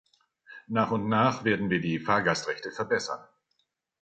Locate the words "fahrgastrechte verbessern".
1.99-3.23